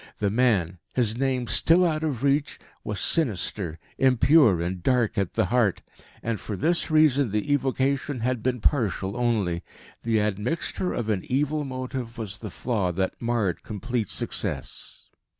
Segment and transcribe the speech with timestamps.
[0.17, 5.45] The man, his name still out of reach, was sinister, impure and dark at the
[5.53, 5.83] heart.
[6.23, 9.61] And for this reason the evocation had been partial only.
[10.01, 15.11] The admixture of an evil motive was the flaw that marred complete success.